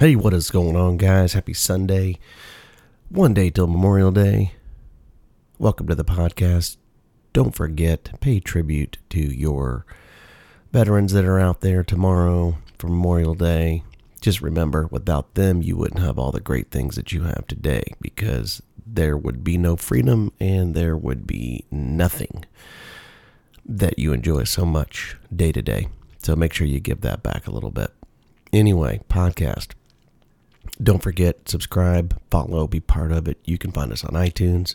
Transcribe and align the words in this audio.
Hey, 0.00 0.16
what 0.16 0.34
is 0.34 0.50
going 0.50 0.74
on, 0.74 0.96
guys? 0.96 1.34
Happy 1.34 1.54
Sunday. 1.54 2.18
One 3.10 3.32
day 3.32 3.48
till 3.48 3.68
Memorial 3.68 4.10
Day. 4.10 4.54
Welcome 5.56 5.86
to 5.86 5.94
the 5.94 6.04
podcast. 6.04 6.78
Don't 7.32 7.54
forget, 7.54 8.10
pay 8.20 8.40
tribute 8.40 8.98
to 9.10 9.20
your 9.20 9.86
veterans 10.72 11.12
that 11.12 11.24
are 11.24 11.38
out 11.38 11.60
there 11.60 11.84
tomorrow 11.84 12.58
for 12.76 12.88
Memorial 12.88 13.36
Day. 13.36 13.84
Just 14.20 14.42
remember, 14.42 14.88
without 14.90 15.34
them, 15.34 15.62
you 15.62 15.76
wouldn't 15.76 16.02
have 16.02 16.18
all 16.18 16.32
the 16.32 16.40
great 16.40 16.72
things 16.72 16.96
that 16.96 17.12
you 17.12 17.22
have 17.22 17.46
today 17.46 17.84
because 18.00 18.60
there 18.84 19.16
would 19.16 19.44
be 19.44 19.56
no 19.56 19.76
freedom 19.76 20.32
and 20.40 20.74
there 20.74 20.96
would 20.96 21.24
be 21.24 21.66
nothing 21.70 22.44
that 23.64 23.96
you 23.96 24.12
enjoy 24.12 24.42
so 24.42 24.66
much 24.66 25.16
day 25.34 25.52
to 25.52 25.62
day. 25.62 25.86
So 26.18 26.34
make 26.34 26.52
sure 26.52 26.66
you 26.66 26.80
give 26.80 27.02
that 27.02 27.22
back 27.22 27.46
a 27.46 27.52
little 27.52 27.70
bit. 27.70 27.92
Anyway, 28.52 29.00
podcast. 29.08 29.68
Don't 30.82 31.02
forget, 31.02 31.48
subscribe, 31.48 32.20
follow, 32.30 32.66
be 32.66 32.80
part 32.80 33.12
of 33.12 33.28
it. 33.28 33.38
You 33.44 33.58
can 33.58 33.70
find 33.70 33.92
us 33.92 34.04
on 34.04 34.14
iTunes, 34.14 34.74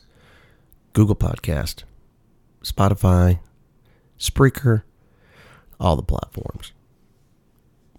Google 0.94 1.16
Podcast, 1.16 1.84
Spotify, 2.63 3.40
Spreaker, 4.17 4.84
all 5.80 5.95
the 5.95 6.04
platforms. 6.04 6.71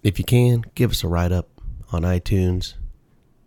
If 0.03 0.17
you 0.17 0.25
can, 0.25 0.63
give 0.73 0.91
us 0.91 1.03
a 1.03 1.07
write 1.07 1.31
up 1.31 1.49
on 1.91 2.01
iTunes, 2.01 2.73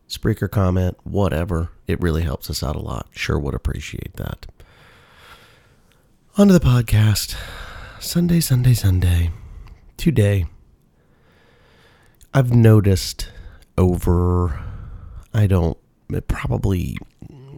Spreaker 0.09 0.49
comment, 0.49 0.97
whatever. 1.03 1.71
It 1.87 2.01
really 2.01 2.23
helps 2.23 2.49
us 2.49 2.63
out 2.63 2.77
a 2.77 2.81
lot. 2.81 3.09
Sure 3.11 3.39
would 3.39 3.55
appreciate 3.55 4.15
that. 4.17 4.47
On 6.37 6.47
to 6.47 6.53
the 6.53 6.61
podcast. 6.61 7.37
Sunday, 8.01 8.41
Sunday, 8.41 8.75
Sunday. 8.75 9.31
Today, 9.97 10.47
I've 12.33 12.53
noticed 12.55 13.31
over, 13.77 14.61
I 15.33 15.47
don't, 15.47 15.77
probably 16.29 16.97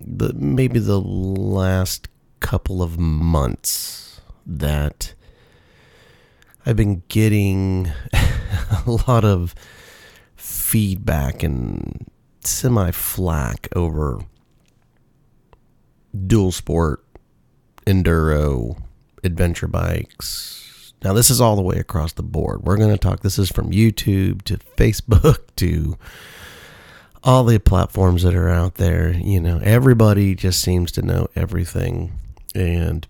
the 0.06 0.32
maybe 0.34 0.78
the 0.78 1.00
last 1.00 2.08
couple 2.40 2.82
of 2.82 2.98
months 2.98 4.20
that 4.46 5.14
I've 6.64 6.76
been 6.76 7.02
getting 7.08 7.90
a 8.86 8.90
lot 9.08 9.24
of 9.24 9.54
feedback 10.36 11.42
and 11.42 12.06
semi 12.44 12.90
flack 12.92 13.68
over 13.74 14.20
dual 16.26 16.52
sport, 16.52 17.04
enduro, 17.86 18.80
adventure 19.22 19.68
bikes. 19.68 20.65
Now, 21.06 21.12
this 21.12 21.30
is 21.30 21.40
all 21.40 21.54
the 21.54 21.62
way 21.62 21.76
across 21.76 22.14
the 22.14 22.24
board. 22.24 22.64
We're 22.64 22.76
going 22.76 22.90
to 22.90 22.98
talk, 22.98 23.20
this 23.20 23.38
is 23.38 23.48
from 23.48 23.70
YouTube 23.70 24.42
to 24.42 24.56
Facebook 24.76 25.38
to 25.54 25.96
all 27.22 27.44
the 27.44 27.60
platforms 27.60 28.24
that 28.24 28.34
are 28.34 28.48
out 28.48 28.74
there. 28.74 29.12
You 29.12 29.38
know, 29.38 29.60
everybody 29.62 30.34
just 30.34 30.60
seems 30.60 30.90
to 30.90 31.02
know 31.02 31.28
everything. 31.36 32.18
And 32.56 33.06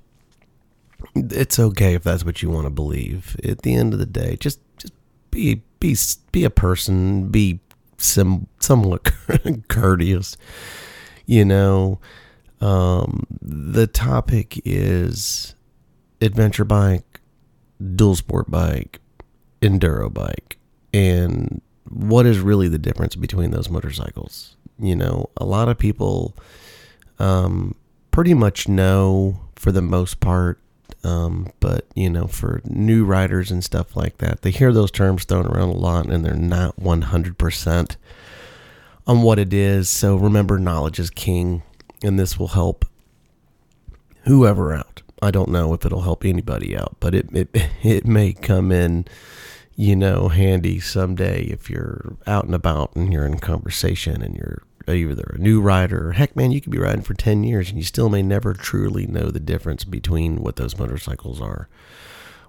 it's 1.14 1.58
okay 1.58 1.94
if 1.94 2.02
that's 2.02 2.22
what 2.22 2.42
you 2.42 2.50
want 2.50 2.66
to 2.66 2.70
believe. 2.70 3.34
At 3.42 3.62
the 3.62 3.74
end 3.74 3.94
of 3.94 3.98
the 3.98 4.04
day, 4.04 4.36
just 4.36 4.60
just 4.76 4.92
be 5.30 5.62
be 5.80 5.96
be 6.32 6.44
a 6.44 6.50
person, 6.50 7.28
be 7.28 7.60
some 7.96 8.46
somewhat 8.60 9.10
courteous. 9.68 10.36
You 11.24 11.46
know, 11.46 12.00
um, 12.60 13.26
the 13.40 13.86
topic 13.86 14.60
is 14.66 15.54
adventure 16.20 16.66
bike, 16.66 17.15
dual 17.94 18.16
sport 18.16 18.50
bike, 18.50 19.00
enduro 19.60 20.12
bike, 20.12 20.58
and 20.92 21.60
what 21.88 22.26
is 22.26 22.40
really 22.40 22.68
the 22.68 22.78
difference 22.78 23.16
between 23.16 23.50
those 23.50 23.70
motorcycles? 23.70 24.56
You 24.78 24.96
know, 24.96 25.30
a 25.36 25.44
lot 25.44 25.68
of 25.68 25.78
people 25.78 26.34
um, 27.18 27.74
pretty 28.10 28.34
much 28.34 28.68
know 28.68 29.40
for 29.54 29.72
the 29.72 29.82
most 29.82 30.20
part 30.20 30.60
um, 31.06 31.52
but 31.60 31.86
you 31.94 32.10
know, 32.10 32.26
for 32.26 32.60
new 32.64 33.04
riders 33.04 33.52
and 33.52 33.62
stuff 33.62 33.94
like 33.94 34.18
that, 34.18 34.42
they 34.42 34.50
hear 34.50 34.72
those 34.72 34.90
terms 34.90 35.24
thrown 35.24 35.46
around 35.46 35.68
a 35.68 35.72
lot, 35.72 36.06
and 36.06 36.24
they're 36.24 36.34
not 36.34 36.76
100% 36.80 37.96
on 39.06 39.22
what 39.22 39.38
it 39.38 39.52
is. 39.52 39.88
So 39.88 40.16
remember, 40.16 40.58
knowledge 40.58 40.98
is 40.98 41.10
king, 41.10 41.62
and 42.02 42.18
this 42.18 42.40
will 42.40 42.48
help 42.48 42.84
whoever 44.24 44.74
out. 44.74 44.95
I 45.22 45.30
don't 45.30 45.48
know 45.48 45.72
if 45.72 45.84
it'll 45.86 46.02
help 46.02 46.24
anybody 46.24 46.76
out, 46.76 46.96
but 47.00 47.14
it 47.14 47.28
it 47.32 47.48
it 47.82 48.06
may 48.06 48.32
come 48.32 48.70
in, 48.70 49.06
you 49.74 49.96
know, 49.96 50.28
handy 50.28 50.80
someday 50.80 51.44
if 51.44 51.70
you're 51.70 52.16
out 52.26 52.44
and 52.44 52.54
about 52.54 52.94
and 52.94 53.12
you're 53.12 53.26
in 53.26 53.38
conversation 53.38 54.22
and 54.22 54.36
you're 54.36 54.62
either 54.88 55.34
a 55.34 55.38
new 55.38 55.60
rider 55.60 56.08
or 56.08 56.12
heck 56.12 56.36
man 56.36 56.52
you 56.52 56.60
could 56.60 56.70
be 56.70 56.78
riding 56.78 57.02
for 57.02 57.14
10 57.14 57.42
years 57.42 57.70
and 57.70 57.78
you 57.78 57.82
still 57.82 58.08
may 58.08 58.22
never 58.22 58.54
truly 58.54 59.04
know 59.04 59.30
the 59.30 59.40
difference 59.40 59.82
between 59.82 60.42
what 60.42 60.56
those 60.56 60.78
motorcycles 60.78 61.40
are. 61.40 61.68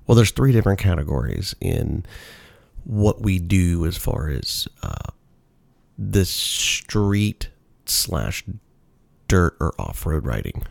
Well 0.06 0.16
there's 0.16 0.32
three 0.32 0.52
different 0.52 0.80
categories 0.80 1.56
in 1.60 2.06
what 2.84 3.22
we 3.22 3.40
do 3.40 3.86
as 3.86 3.98
far 3.98 4.30
as 4.30 4.68
uh, 4.84 5.12
the 5.98 6.26
street 6.26 7.50
slash 7.86 8.44
dirt 9.28 9.58
or 9.60 9.74
off-road 9.80 10.26
riding 10.26 10.64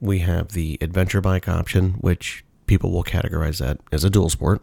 we 0.00 0.20
have 0.20 0.48
the 0.52 0.78
adventure 0.80 1.20
bike 1.20 1.48
option 1.48 1.92
which 2.00 2.44
people 2.66 2.90
will 2.90 3.04
categorize 3.04 3.58
that 3.58 3.78
as 3.92 4.04
a 4.04 4.10
dual 4.10 4.28
sport 4.28 4.62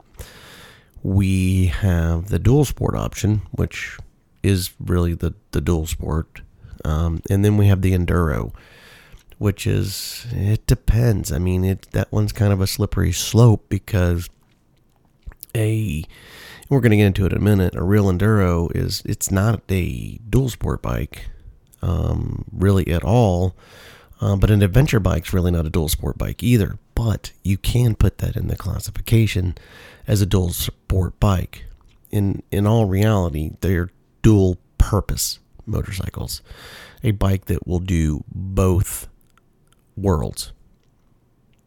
we 1.03 1.67
have 1.67 2.29
the 2.29 2.39
dual 2.39 2.65
sport 2.65 2.95
option 2.95 3.41
which 3.51 3.97
is 4.45 4.71
really 4.79 5.13
the, 5.13 5.33
the 5.51 5.61
dual 5.61 5.87
sport. 5.87 6.41
Um, 6.83 7.21
and 7.29 7.43
then 7.43 7.57
we 7.57 7.67
have 7.67 7.81
the 7.81 7.93
enduro, 7.93 8.53
which 9.39 9.65
is, 9.65 10.27
it 10.31 10.65
depends. 10.67 11.31
I 11.31 11.39
mean, 11.39 11.63
it 11.65 11.87
that 11.91 12.11
one's 12.11 12.31
kind 12.31 12.53
of 12.53 12.61
a 12.61 12.67
slippery 12.67 13.11
slope 13.11 13.65
because 13.69 14.29
a, 15.55 16.03
we're 16.69 16.79
going 16.79 16.91
to 16.91 16.97
get 16.97 17.07
into 17.07 17.25
it 17.25 17.31
in 17.31 17.39
a 17.39 17.41
minute, 17.41 17.75
a 17.75 17.83
real 17.83 18.05
enduro 18.05 18.73
is, 18.75 19.01
it's 19.05 19.31
not 19.31 19.61
a 19.69 20.19
dual 20.29 20.49
sport 20.49 20.81
bike 20.81 21.29
um, 21.81 22.45
really 22.51 22.87
at 22.87 23.03
all. 23.03 23.55
Uh, 24.21 24.35
but 24.35 24.49
an 24.49 24.61
adventure 24.61 24.99
bike's 24.99 25.33
really 25.33 25.51
not 25.51 25.65
a 25.65 25.69
dual 25.69 25.89
sport 25.89 26.17
bike 26.17 26.41
either. 26.41 26.77
But 26.93 27.31
you 27.43 27.57
can 27.57 27.95
put 27.95 28.19
that 28.19 28.35
in 28.35 28.47
the 28.47 28.55
classification 28.55 29.55
as 30.07 30.21
a 30.21 30.25
dual 30.25 30.51
sport 30.51 31.19
bike. 31.19 31.65
In 32.11 32.41
in 32.51 32.65
all 32.65 32.85
reality, 32.85 33.51
they're 33.61 33.89
dual 34.21 34.57
purpose 34.77 35.39
motorcycles, 35.65 36.41
a 37.03 37.11
bike 37.11 37.45
that 37.45 37.67
will 37.67 37.79
do 37.79 38.23
both 38.27 39.07
worlds 39.97 40.51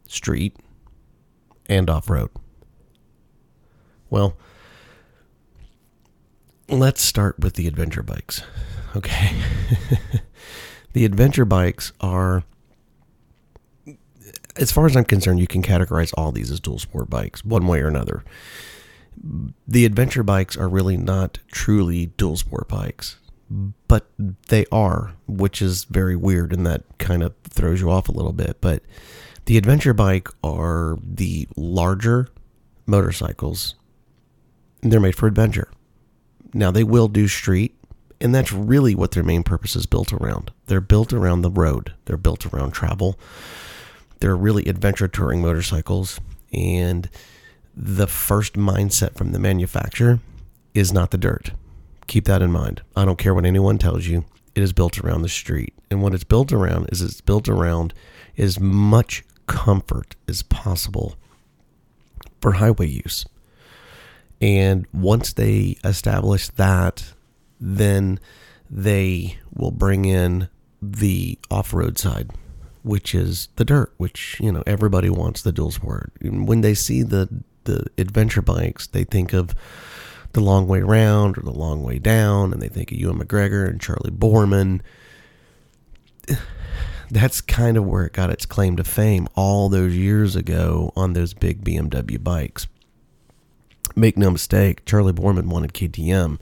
street 0.07 0.57
and 1.67 1.91
off 1.91 2.09
road. 2.09 2.31
Well, 4.11 4.37
let's 6.69 7.03
start 7.03 7.39
with 7.39 7.55
the 7.55 7.67
adventure 7.67 8.03
bikes. 8.03 8.43
Okay. 8.97 9.33
the 10.99 11.05
adventure 11.05 11.45
bikes 11.45 11.93
are, 12.01 12.43
as 14.57 14.73
far 14.73 14.87
as 14.87 14.97
I'm 14.97 15.05
concerned, 15.05 15.39
you 15.39 15.47
can 15.47 15.63
categorize 15.63 16.13
all 16.17 16.33
these 16.33 16.51
as 16.51 16.59
dual 16.59 16.79
sport 16.79 17.09
bikes, 17.09 17.45
one 17.45 17.67
way 17.69 17.81
or 17.81 17.89
another 17.89 18.25
the 19.67 19.85
adventure 19.85 20.23
bikes 20.23 20.57
are 20.57 20.69
really 20.69 20.97
not 20.97 21.39
truly 21.51 22.07
dual 22.07 22.37
sport 22.37 22.69
bikes, 22.69 23.19
but 23.87 24.09
they 24.49 24.67
are, 24.71 25.15
which 25.27 25.63
is 25.63 25.85
very 25.85 26.17
weird 26.17 26.53
and 26.53 26.67
that 26.67 26.83
kind 26.99 27.23
of 27.23 27.35
throws 27.45 27.81
you 27.81 27.91
off 27.91 28.09
a 28.09 28.13
little 28.13 28.33
bit. 28.33 28.61
But 28.61 28.83
the 29.47 29.57
adventure 29.57 29.95
bike 29.95 30.29
are 30.45 30.99
the 31.03 31.49
larger 31.57 32.29
motorcycles. 32.87 33.75
and 34.83 34.93
They're 34.93 35.01
made 35.01 35.17
for 35.17 35.27
adventure. 35.27 35.71
Now 36.53 36.71
they 36.71 36.85
will 36.85 37.09
do 37.09 37.29
street, 37.29 37.78
and 38.21 38.35
that's 38.35 38.53
really 38.53 38.95
what 38.95 39.13
their 39.13 39.23
main 39.23 39.43
purpose 39.43 39.77
is 39.77 39.87
built 39.87 40.13
around. 40.13 40.51
They're 40.67 40.81
built 40.81 41.13
around 41.13 41.43
the 41.43 41.51
road. 41.51 41.95
They're 42.07 42.17
built 42.17 42.47
around 42.47 42.73
travel. 42.73 43.19
They're 44.21 44.37
really 44.37 44.65
adventure 44.65 45.09
touring 45.09 45.43
motorcycles 45.43 46.21
and 46.53 47.09
the 47.77 48.09
first 48.09 48.55
mindset 48.55 49.15
from 49.15 49.31
the 49.31 49.39
manufacturer 49.39 50.19
is 50.75 50.93
not 50.93 51.13
the 51.13 51.19
dirt. 51.19 51.53
Keep 52.09 52.25
that 52.25 52.43
in 52.43 52.51
mind. 52.51 52.83
I 52.97 53.05
don't 53.05 53.19
care 53.19 53.35
what 53.35 53.45
anyone 53.45 53.79
tells 53.79 54.07
you. 54.07 54.25
It 54.55 54.63
is 54.63 54.73
built 54.73 54.99
around 54.99 55.23
the 55.23 55.29
street. 55.29 55.73
And 55.91 56.03
what 56.03 56.15
it's 56.15 56.25
built 56.25 56.53
around 56.53 56.89
is 56.91 57.03
it's 57.03 57.21
built 57.21 57.49
around 57.49 57.95
as 58.37 58.59
much 58.59 59.23
comfort 59.47 60.17
as 60.27 60.43
possible 60.43 61.15
for 62.41 62.53
highway 62.53 62.89
use. 62.89 63.25
And 64.41 64.87
once 64.93 65.33
they 65.33 65.77
establish 65.85 66.49
that, 66.49 67.13
then 67.61 68.21
they 68.71 69.39
will 69.55 69.71
bring 69.71 70.05
in 70.05 70.49
the 70.81 71.39
off 71.51 71.73
road 71.73 71.99
side, 71.99 72.31
which 72.83 73.15
is 73.15 73.49
the 73.57 73.65
dirt, 73.65 73.93
which, 73.97 74.39
you 74.41 74.53
know, 74.53 74.63
everybody 74.67 75.11
wants 75.11 75.43
the 75.43 75.53
dual 75.53 75.71
sport. 75.71 76.13
When 76.23 76.61
they 76.61 76.75
see 76.75 77.03
the 77.03 77.29
the 77.65 77.85
adventure 77.99 78.41
bikes, 78.41 78.87
they 78.87 79.05
think 79.05 79.35
of 79.35 79.55
the 80.33 80.41
long 80.41 80.67
way 80.67 80.81
round 80.81 81.37
or 81.37 81.43
the 81.43 81.51
long 81.51 81.83
way 81.83 81.99
down, 81.99 82.53
and 82.53 82.63
they 82.63 82.69
think 82.69 82.91
of 82.91 82.99
Ewan 82.99 83.19
McGregor 83.19 83.69
and 83.69 83.81
Charlie 83.81 84.11
Boorman 84.11 84.81
That's 87.11 87.41
kind 87.41 87.77
of 87.77 87.87
where 87.87 88.05
it 88.05 88.13
got 88.13 88.31
its 88.31 88.47
claim 88.47 88.77
to 88.77 88.85
fame 88.85 89.29
all 89.35 89.69
those 89.69 89.95
years 89.95 90.37
ago 90.37 90.93
on 90.95 91.13
those 91.13 91.35
big 91.35 91.65
BMW 91.65 92.23
bikes. 92.23 92.67
Make 93.97 94.17
no 94.17 94.31
mistake, 94.31 94.85
Charlie 94.85 95.13
Boorman 95.13 95.47
wanted 95.47 95.73
KTM 95.73 96.39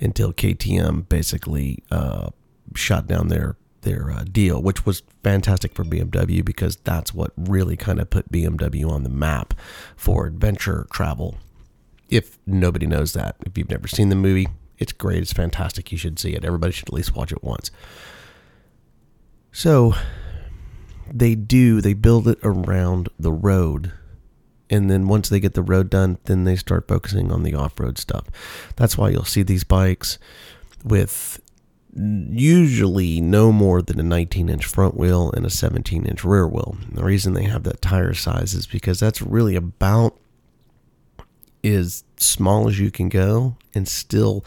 until 0.00 0.32
KTM 0.32 1.08
basically 1.08 1.82
uh, 1.90 2.30
shot 2.74 3.06
down 3.06 3.28
their 3.28 3.56
their 3.82 4.10
uh, 4.10 4.24
deal, 4.24 4.60
which 4.60 4.84
was 4.84 5.02
fantastic 5.22 5.72
for 5.72 5.84
BMW 5.84 6.44
because 6.44 6.76
that's 6.76 7.14
what 7.14 7.32
really 7.36 7.76
kind 7.76 8.00
of 8.00 8.10
put 8.10 8.30
BMW 8.32 8.90
on 8.90 9.04
the 9.04 9.08
map 9.08 9.54
for 9.94 10.26
adventure 10.26 10.86
travel. 10.90 11.36
If 12.10 12.38
nobody 12.46 12.86
knows 12.86 13.12
that, 13.12 13.36
if 13.46 13.56
you've 13.56 13.70
never 13.70 13.86
seen 13.86 14.08
the 14.08 14.16
movie, 14.16 14.48
it's 14.78 14.92
great. 14.92 15.22
It's 15.22 15.32
fantastic. 15.32 15.90
You 15.92 15.98
should 15.98 16.18
see 16.18 16.34
it. 16.34 16.44
Everybody 16.44 16.72
should 16.72 16.88
at 16.88 16.92
least 16.92 17.14
watch 17.14 17.32
it 17.32 17.42
once. 17.42 17.70
So 19.52 19.94
they 21.12 21.34
do, 21.34 21.80
they 21.80 21.94
build 21.94 22.28
it 22.28 22.38
around 22.42 23.08
the 23.18 23.32
road. 23.32 23.92
And 24.68 24.90
then 24.90 25.08
once 25.08 25.28
they 25.28 25.40
get 25.40 25.54
the 25.54 25.62
road 25.62 25.90
done, 25.90 26.18
then 26.24 26.44
they 26.44 26.56
start 26.56 26.88
focusing 26.88 27.30
on 27.30 27.42
the 27.42 27.54
off 27.54 27.78
road 27.78 27.98
stuff. 27.98 28.24
That's 28.74 28.98
why 28.98 29.10
you'll 29.10 29.24
see 29.24 29.42
these 29.42 29.64
bikes 29.64 30.18
with 30.84 31.40
usually 31.94 33.20
no 33.20 33.52
more 33.52 33.80
than 33.80 33.98
a 33.98 34.02
19 34.02 34.48
inch 34.48 34.66
front 34.66 34.96
wheel 34.96 35.30
and 35.32 35.46
a 35.46 35.50
17 35.50 36.04
inch 36.04 36.24
rear 36.24 36.46
wheel. 36.46 36.76
And 36.82 36.96
the 36.96 37.04
reason 37.04 37.32
they 37.32 37.44
have 37.44 37.62
that 37.62 37.80
tire 37.80 38.14
size 38.14 38.54
is 38.54 38.66
because 38.66 39.00
that's 39.00 39.22
really 39.22 39.56
about 39.56 40.16
as 41.64 42.04
small 42.16 42.68
as 42.68 42.78
you 42.78 42.90
can 42.90 43.08
go 43.08 43.56
and 43.74 43.88
still 43.88 44.44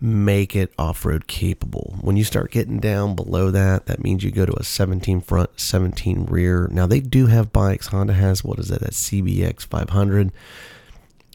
make 0.00 0.56
it 0.56 0.72
off 0.78 1.04
road 1.04 1.26
capable. 1.26 1.96
When 2.00 2.16
you 2.16 2.24
start 2.24 2.50
getting 2.50 2.80
down 2.80 3.14
below 3.14 3.50
that, 3.50 3.86
that 3.86 4.02
means 4.02 4.24
you 4.24 4.30
go 4.30 4.46
to 4.46 4.58
a 4.58 4.64
17 4.64 5.20
front, 5.20 5.60
17 5.60 6.24
rear. 6.24 6.68
Now 6.72 6.86
they 6.86 7.00
do 7.00 7.26
have 7.26 7.52
bikes. 7.52 7.88
Honda 7.88 8.14
has 8.14 8.42
what 8.42 8.58
is 8.58 8.68
that? 8.68 8.80
That 8.80 8.92
CBX 8.92 9.66
500 9.66 10.32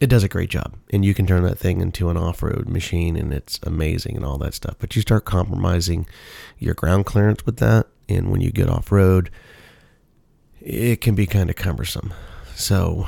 it 0.01 0.07
does 0.07 0.23
a 0.23 0.27
great 0.29 0.49
job 0.49 0.75
and 0.89 1.05
you 1.05 1.13
can 1.13 1.25
turn 1.25 1.43
that 1.43 1.57
thing 1.57 1.79
into 1.79 2.09
an 2.09 2.17
off-road 2.17 2.67
machine 2.67 3.15
and 3.15 3.33
it's 3.33 3.59
amazing 3.63 4.15
and 4.15 4.25
all 4.25 4.37
that 4.37 4.53
stuff 4.53 4.75
but 4.77 4.95
you 4.95 5.01
start 5.01 5.25
compromising 5.25 6.05
your 6.59 6.73
ground 6.73 7.05
clearance 7.05 7.45
with 7.45 7.57
that 7.57 7.87
and 8.09 8.29
when 8.29 8.41
you 8.41 8.51
get 8.51 8.69
off-road 8.69 9.29
it 10.61 10.99
can 10.99 11.15
be 11.15 11.25
kind 11.25 11.49
of 11.49 11.55
cumbersome 11.55 12.13
so 12.55 13.07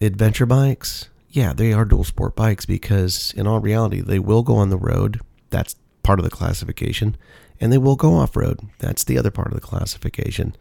adventure 0.00 0.46
bikes 0.46 1.08
yeah 1.32 1.52
they 1.52 1.72
are 1.72 1.84
dual 1.84 2.04
sport 2.04 2.36
bikes 2.36 2.64
because 2.64 3.32
in 3.36 3.46
all 3.46 3.58
reality 3.58 4.00
they 4.00 4.18
will 4.18 4.42
go 4.42 4.56
on 4.56 4.70
the 4.70 4.76
road 4.76 5.20
that's 5.50 5.76
part 6.02 6.18
of 6.18 6.24
the 6.24 6.30
classification 6.30 7.16
and 7.60 7.72
they 7.72 7.78
will 7.78 7.96
go 7.96 8.14
off-road 8.14 8.60
that's 8.78 9.04
the 9.04 9.18
other 9.18 9.30
part 9.30 9.48
of 9.48 9.54
the 9.54 9.60
classification 9.60 10.54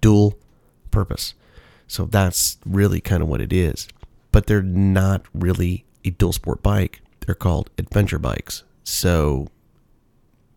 dual 0.00 0.38
purpose 0.90 1.34
so 1.86 2.04
that's 2.06 2.58
really 2.64 3.00
kind 3.00 3.22
of 3.22 3.28
what 3.28 3.40
it 3.40 3.52
is 3.52 3.88
but 4.32 4.46
they're 4.46 4.62
not 4.62 5.26
really 5.34 5.84
a 6.04 6.10
dual 6.10 6.32
sport 6.32 6.62
bike. 6.62 7.02
They're 7.20 7.34
called 7.34 7.70
adventure 7.78 8.18
bikes. 8.18 8.64
So, 8.82 9.48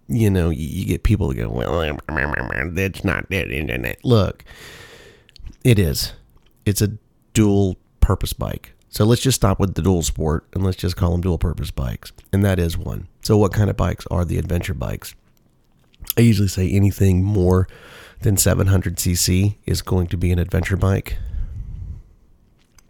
you 0.07 0.29
know, 0.29 0.49
you 0.49 0.85
get 0.85 1.03
people 1.03 1.31
to 1.31 1.35
go, 1.35 1.49
well, 1.49 1.97
that's 2.71 3.03
not 3.03 3.29
that 3.29 3.51
internet. 3.51 4.03
Look, 4.03 4.43
it 5.63 5.77
is. 5.77 6.13
It's 6.65 6.81
a 6.81 6.93
dual 7.33 7.75
purpose 7.99 8.33
bike. 8.33 8.71
So 8.95 9.03
let's 9.03 9.21
just 9.21 9.35
stop 9.35 9.59
with 9.59 9.73
the 9.73 9.81
dual 9.81 10.03
sport 10.03 10.45
and 10.53 10.63
let's 10.63 10.77
just 10.77 10.95
call 10.95 11.11
them 11.11 11.19
dual 11.19 11.37
purpose 11.37 11.69
bikes. 11.69 12.13
And 12.31 12.45
that 12.45 12.59
is 12.59 12.77
one. 12.77 13.09
So, 13.23 13.35
what 13.35 13.51
kind 13.51 13.69
of 13.69 13.75
bikes 13.75 14.07
are 14.09 14.23
the 14.23 14.37
adventure 14.37 14.73
bikes? 14.73 15.15
I 16.17 16.21
usually 16.21 16.47
say 16.47 16.69
anything 16.69 17.21
more 17.21 17.67
than 18.21 18.37
700cc 18.37 19.57
is 19.65 19.81
going 19.81 20.07
to 20.07 20.17
be 20.17 20.31
an 20.31 20.39
adventure 20.39 20.77
bike. 20.77 21.17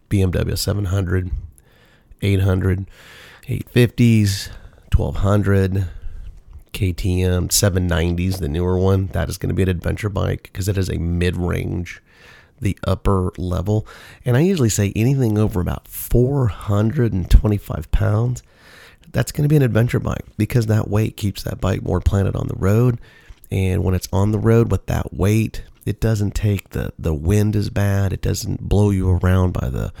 BMW 0.08 0.56
700, 0.56 1.32
800, 2.22 2.86
850s, 3.48 4.50
1200, 4.94 5.88
KTM 6.72 7.48
790s, 7.48 8.38
the 8.38 8.48
newer 8.48 8.78
one. 8.78 9.08
That 9.08 9.28
is 9.28 9.38
going 9.38 9.48
to 9.48 9.56
be 9.56 9.64
an 9.64 9.68
adventure 9.68 10.08
bike 10.08 10.44
because 10.44 10.68
it 10.68 10.78
is 10.78 10.88
a 10.88 10.98
mid 10.98 11.36
range, 11.36 12.00
the 12.60 12.78
upper 12.84 13.32
level. 13.36 13.86
And 14.24 14.36
I 14.36 14.40
usually 14.40 14.68
say 14.68 14.92
anything 14.96 15.38
over 15.38 15.60
about 15.60 15.88
425 15.88 17.90
pounds, 17.90 18.42
that's 19.12 19.32
going 19.32 19.44
to 19.44 19.48
be 19.48 19.56
an 19.56 19.62
adventure 19.62 20.00
bike 20.00 20.24
because 20.36 20.66
that 20.66 20.88
weight 20.88 21.16
keeps 21.16 21.42
that 21.44 21.60
bike 21.60 21.82
more 21.82 22.00
planted 22.00 22.36
on 22.36 22.48
the 22.48 22.56
road. 22.56 22.98
And 23.50 23.84
when 23.84 23.94
it's 23.94 24.08
on 24.12 24.32
the 24.32 24.38
road 24.38 24.70
with 24.70 24.86
that 24.86 25.14
weight, 25.14 25.62
it 25.86 26.00
doesn't 26.00 26.34
take 26.34 26.70
the 26.70 26.92
the 26.98 27.14
wind 27.14 27.54
as 27.54 27.70
bad. 27.70 28.12
It 28.12 28.20
doesn't 28.20 28.68
blow 28.68 28.90
you 28.90 29.08
around 29.08 29.52
by 29.52 29.70
the 29.70 29.92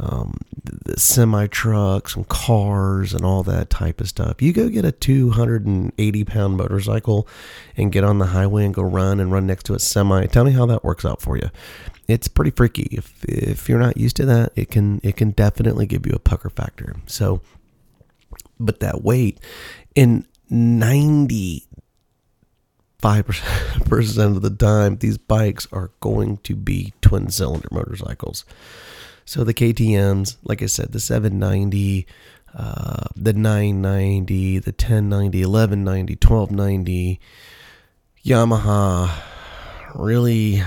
um, 0.00 0.38
the 0.64 0.98
semi 0.98 1.46
trucks 1.46 2.16
and 2.16 2.26
cars 2.28 3.12
and 3.12 3.24
all 3.24 3.42
that 3.42 3.70
type 3.70 4.00
of 4.00 4.08
stuff. 4.08 4.40
You 4.40 4.52
go 4.52 4.68
get 4.68 4.84
a 4.84 4.92
280 4.92 6.24
pound 6.24 6.56
motorcycle 6.56 7.28
and 7.76 7.92
get 7.92 8.04
on 8.04 8.18
the 8.18 8.26
highway 8.26 8.64
and 8.64 8.74
go 8.74 8.82
run 8.82 9.20
and 9.20 9.30
run 9.30 9.46
next 9.46 9.64
to 9.64 9.74
a 9.74 9.78
semi. 9.78 10.26
Tell 10.26 10.44
me 10.44 10.52
how 10.52 10.66
that 10.66 10.84
works 10.84 11.04
out 11.04 11.20
for 11.20 11.36
you. 11.36 11.50
It's 12.08 12.28
pretty 12.28 12.50
freaky. 12.50 12.88
If 12.90 13.24
if 13.24 13.68
you're 13.68 13.78
not 13.78 13.96
used 13.96 14.16
to 14.16 14.26
that, 14.26 14.52
it 14.56 14.70
can 14.70 15.00
it 15.02 15.16
can 15.16 15.30
definitely 15.30 15.86
give 15.86 16.06
you 16.06 16.12
a 16.14 16.18
pucker 16.18 16.50
factor. 16.50 16.96
So, 17.06 17.42
but 18.58 18.80
that 18.80 19.02
weight 19.02 19.38
in 19.94 20.26
90 20.48 21.66
five 23.00 23.26
percent 23.86 24.36
of 24.36 24.42
the 24.42 24.50
time, 24.50 24.96
these 24.96 25.18
bikes 25.18 25.66
are 25.72 25.90
going 26.00 26.38
to 26.38 26.54
be 26.54 26.92
twin 27.00 27.30
cylinder 27.30 27.68
motorcycles. 27.70 28.44
So 29.24 29.44
the 29.44 29.54
KTM's, 29.54 30.36
like 30.44 30.62
I 30.62 30.66
said, 30.66 30.92
the 30.92 31.00
790, 31.00 32.06
uh, 32.54 33.04
the 33.14 33.32
990, 33.32 34.58
the 34.58 34.70
1090, 34.70 35.44
1190, 35.44 36.14
1290, 36.14 37.20
Yamaha. 38.24 39.10
Really, 39.94 40.62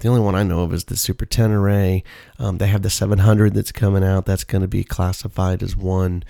the 0.00 0.08
only 0.08 0.20
one 0.20 0.34
I 0.34 0.42
know 0.42 0.60
of 0.60 0.72
is 0.72 0.84
the 0.84 0.96
Super 0.96 1.26
Tenere. 1.26 2.02
Um, 2.38 2.58
they 2.58 2.68
have 2.68 2.82
the 2.82 2.90
700 2.90 3.54
that's 3.54 3.72
coming 3.72 4.04
out. 4.04 4.26
That's 4.26 4.44
going 4.44 4.62
to 4.62 4.68
be 4.68 4.84
classified 4.84 5.62
as 5.62 5.76
one. 5.76 6.24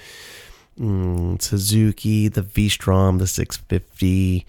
Mm, 0.79 1.41
Suzuki, 1.43 2.29
the 2.29 2.43
V-Strom, 2.43 3.19
the 3.19 3.27
650. 3.27 4.47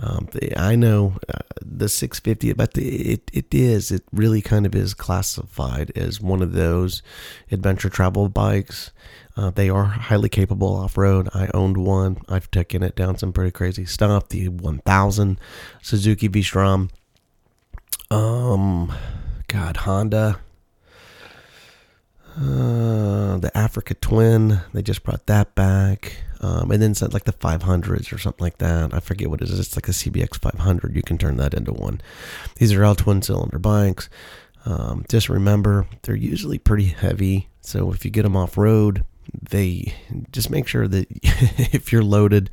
Um, 0.00 0.28
I 0.56 0.76
know 0.76 1.16
uh, 1.28 1.40
the 1.60 1.88
650, 1.88 2.52
but 2.52 2.74
the, 2.74 3.12
it 3.12 3.30
it 3.32 3.52
is 3.52 3.90
it 3.90 4.04
really 4.12 4.40
kind 4.40 4.64
of 4.64 4.74
is 4.74 4.94
classified 4.94 5.90
as 5.96 6.20
one 6.20 6.40
of 6.40 6.52
those 6.52 7.02
adventure 7.50 7.88
travel 7.88 8.28
bikes. 8.28 8.92
Uh, 9.36 9.50
they 9.50 9.68
are 9.68 9.84
highly 9.84 10.28
capable 10.28 10.74
off 10.74 10.96
road. 10.96 11.28
I 11.34 11.48
owned 11.54 11.76
one. 11.76 12.18
I've 12.28 12.50
taken 12.50 12.82
it 12.82 12.96
down 12.96 13.18
some 13.18 13.32
pretty 13.32 13.52
crazy 13.52 13.84
stuff. 13.84 14.28
The 14.28 14.48
1000 14.48 15.38
Suzuki 15.80 16.26
V-Strom. 16.26 16.90
Um, 18.10 18.92
God, 19.46 19.78
Honda. 19.78 20.40
Uh, 22.36 22.42
Africa 23.78 23.94
Twin. 23.94 24.60
They 24.74 24.82
just 24.82 25.04
brought 25.04 25.26
that 25.26 25.54
back. 25.54 26.16
Um, 26.40 26.72
and 26.72 26.82
then 26.82 26.90
it's 26.90 27.00
like 27.00 27.26
the 27.26 27.32
500s 27.32 28.12
or 28.12 28.18
something 28.18 28.42
like 28.42 28.58
that. 28.58 28.92
I 28.92 28.98
forget 28.98 29.30
what 29.30 29.40
it 29.40 29.48
is. 29.48 29.60
It's 29.60 29.76
like 29.76 29.86
a 29.86 29.92
CBX 29.92 30.40
500. 30.40 30.96
You 30.96 31.02
can 31.02 31.16
turn 31.16 31.36
that 31.36 31.54
into 31.54 31.72
one. 31.72 32.00
These 32.56 32.72
are 32.72 32.84
all 32.84 32.96
twin 32.96 33.22
cylinder 33.22 33.60
bikes. 33.60 34.10
Um, 34.66 35.04
just 35.08 35.28
remember, 35.28 35.86
they're 36.02 36.16
usually 36.16 36.58
pretty 36.58 36.86
heavy. 36.86 37.50
So 37.60 37.92
if 37.92 38.04
you 38.04 38.10
get 38.10 38.24
them 38.24 38.34
off 38.34 38.58
road, 38.58 39.04
they 39.48 39.94
just 40.32 40.50
make 40.50 40.66
sure 40.66 40.88
that 40.88 41.06
if 41.72 41.92
you're 41.92 42.02
loaded, 42.02 42.50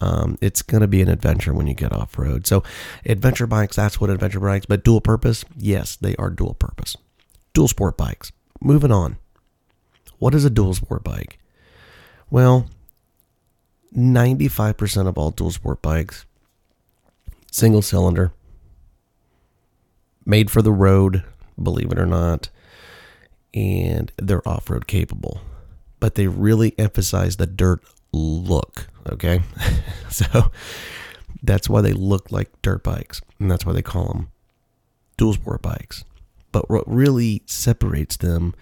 um, 0.00 0.38
it's 0.40 0.62
going 0.62 0.80
to 0.80 0.88
be 0.88 1.02
an 1.02 1.10
adventure 1.10 1.52
when 1.52 1.66
you 1.66 1.74
get 1.74 1.92
off 1.92 2.18
road. 2.18 2.46
So, 2.46 2.62
adventure 3.04 3.46
bikes, 3.46 3.76
that's 3.76 4.00
what 4.00 4.08
adventure 4.08 4.40
bikes, 4.40 4.64
but 4.64 4.82
dual 4.82 5.02
purpose, 5.02 5.44
yes, 5.58 5.96
they 5.96 6.16
are 6.16 6.30
dual 6.30 6.54
purpose. 6.54 6.96
Dual 7.52 7.68
sport 7.68 7.98
bikes. 7.98 8.32
Moving 8.62 8.90
on. 8.90 9.18
What 10.24 10.34
is 10.34 10.46
a 10.46 10.48
dual 10.48 10.72
sport 10.72 11.04
bike? 11.04 11.38
Well, 12.30 12.70
95% 13.94 15.06
of 15.06 15.18
all 15.18 15.30
dual 15.30 15.50
sport 15.50 15.82
bikes, 15.82 16.24
single 17.52 17.82
cylinder, 17.82 18.32
made 20.24 20.50
for 20.50 20.62
the 20.62 20.72
road, 20.72 21.24
believe 21.62 21.92
it 21.92 21.98
or 21.98 22.06
not, 22.06 22.48
and 23.52 24.10
they're 24.16 24.48
off 24.48 24.70
road 24.70 24.86
capable. 24.86 25.42
But 26.00 26.14
they 26.14 26.26
really 26.26 26.74
emphasize 26.78 27.36
the 27.36 27.46
dirt 27.46 27.82
look, 28.10 28.86
okay? 29.06 29.42
so 30.10 30.50
that's 31.42 31.68
why 31.68 31.82
they 31.82 31.92
look 31.92 32.32
like 32.32 32.50
dirt 32.62 32.82
bikes, 32.82 33.20
and 33.38 33.50
that's 33.50 33.66
why 33.66 33.74
they 33.74 33.82
call 33.82 34.06
them 34.06 34.28
dual 35.18 35.34
sport 35.34 35.60
bikes. 35.60 36.06
But 36.50 36.70
what 36.70 36.84
really 36.88 37.42
separates 37.44 38.16
them 38.16 38.54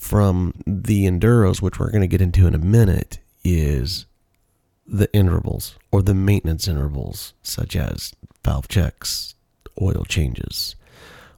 from 0.00 0.54
the 0.66 1.04
enduros, 1.04 1.60
which 1.60 1.78
we're 1.78 1.90
going 1.90 2.00
to 2.00 2.06
get 2.06 2.22
into 2.22 2.46
in 2.46 2.54
a 2.54 2.58
minute, 2.58 3.18
is 3.44 4.06
the 4.86 5.12
intervals 5.12 5.76
or 5.92 6.00
the 6.00 6.14
maintenance 6.14 6.66
intervals, 6.66 7.34
such 7.42 7.76
as 7.76 8.14
valve 8.42 8.66
checks, 8.66 9.34
oil 9.80 10.06
changes, 10.08 10.74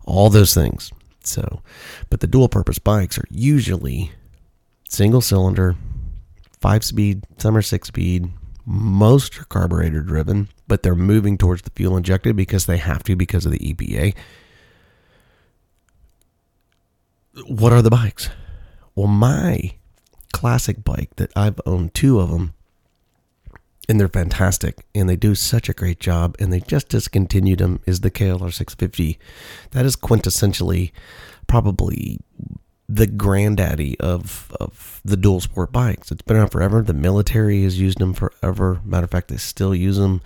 all 0.06 0.30
those 0.30 0.54
things. 0.54 0.92
So, 1.24 1.60
but 2.08 2.20
the 2.20 2.28
dual 2.28 2.48
purpose 2.48 2.78
bikes 2.78 3.18
are 3.18 3.26
usually 3.30 4.12
single 4.88 5.20
cylinder, 5.20 5.74
five 6.60 6.84
speed, 6.84 7.24
some 7.38 7.56
are 7.56 7.62
six 7.62 7.88
speed. 7.88 8.30
Most 8.64 9.40
are 9.40 9.44
carburetor 9.44 10.02
driven, 10.02 10.48
but 10.68 10.84
they're 10.84 10.94
moving 10.94 11.36
towards 11.36 11.62
the 11.62 11.70
fuel 11.70 11.96
injected 11.96 12.36
because 12.36 12.66
they 12.66 12.76
have 12.76 13.02
to 13.02 13.16
because 13.16 13.44
of 13.44 13.50
the 13.50 13.58
EPA. 13.58 14.14
What 17.48 17.72
are 17.72 17.82
the 17.82 17.90
bikes? 17.90 18.30
Well, 18.94 19.06
my 19.06 19.74
classic 20.32 20.84
bike 20.84 21.10
that 21.16 21.32
I've 21.36 21.60
owned 21.66 21.94
two 21.94 22.20
of 22.20 22.30
them, 22.30 22.54
and 23.88 23.98
they're 23.98 24.08
fantastic, 24.08 24.84
and 24.94 25.08
they 25.08 25.16
do 25.16 25.34
such 25.34 25.68
a 25.68 25.74
great 25.74 26.00
job, 26.00 26.36
and 26.38 26.52
they 26.52 26.60
just 26.60 26.88
discontinued 26.88 27.58
them, 27.58 27.80
is 27.86 28.00
the 28.00 28.10
KLR 28.10 28.52
650. 28.52 29.18
That 29.70 29.84
is 29.84 29.96
quintessentially 29.96 30.92
probably 31.46 32.20
the 32.88 33.06
granddaddy 33.06 33.98
of, 34.00 34.54
of 34.60 35.00
the 35.04 35.16
dual 35.16 35.40
sport 35.40 35.72
bikes. 35.72 36.10
It's 36.10 36.22
been 36.22 36.36
around 36.36 36.50
forever. 36.50 36.82
The 36.82 36.92
military 36.92 37.62
has 37.62 37.80
used 37.80 37.98
them 37.98 38.12
forever. 38.12 38.80
Matter 38.84 39.04
of 39.04 39.10
fact, 39.10 39.28
they 39.28 39.38
still 39.38 39.74
use 39.74 39.96
them. 39.96 40.20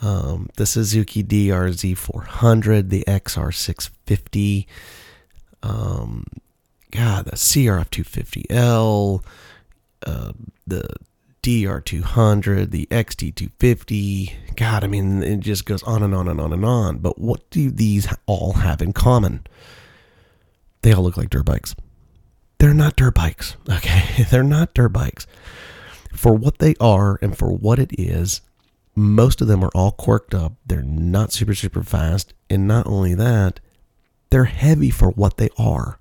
Um, 0.00 0.48
the 0.56 0.64
Suzuki 0.64 1.22
DRZ 1.22 1.96
400, 1.96 2.88
the 2.90 3.04
XR 3.06 3.52
650, 3.52 4.66
um, 5.62 6.24
God, 6.90 7.26
the 7.26 7.32
CRF 7.32 7.88
250L, 7.90 9.22
uh, 10.06 10.32
the 10.66 10.88
DR 11.42 11.80
200, 11.80 12.70
the 12.70 12.86
XT 12.90 13.34
250. 13.34 14.36
God, 14.56 14.84
I 14.84 14.86
mean, 14.86 15.22
it 15.22 15.40
just 15.40 15.64
goes 15.64 15.82
on 15.82 16.02
and 16.02 16.14
on 16.14 16.28
and 16.28 16.40
on 16.40 16.52
and 16.52 16.64
on. 16.64 16.98
But 16.98 17.18
what 17.18 17.48
do 17.50 17.70
these 17.70 18.08
all 18.26 18.54
have 18.54 18.82
in 18.82 18.92
common? 18.92 19.46
They 20.82 20.92
all 20.92 21.02
look 21.02 21.16
like 21.16 21.30
dirt 21.30 21.44
bikes. 21.44 21.74
They're 22.58 22.74
not 22.74 22.96
dirt 22.96 23.14
bikes, 23.14 23.56
okay? 23.70 24.24
They're 24.30 24.42
not 24.42 24.74
dirt 24.74 24.90
bikes. 24.90 25.26
For 26.12 26.34
what 26.34 26.58
they 26.58 26.74
are 26.80 27.18
and 27.22 27.36
for 27.36 27.52
what 27.52 27.78
it 27.78 27.92
is, 27.98 28.40
most 28.96 29.40
of 29.40 29.46
them 29.46 29.62
are 29.62 29.70
all 29.74 29.92
corked 29.92 30.34
up. 30.34 30.54
They're 30.66 30.82
not 30.82 31.32
super, 31.32 31.54
super 31.54 31.84
fast. 31.84 32.34
And 32.50 32.66
not 32.66 32.86
only 32.86 33.14
that, 33.14 33.60
they're 34.30 34.44
heavy 34.44 34.90
for 34.90 35.10
what 35.10 35.36
they 35.36 35.50
are 35.56 35.98